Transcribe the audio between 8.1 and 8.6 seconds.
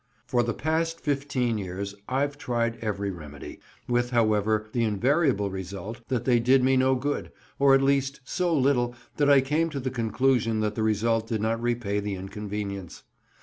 so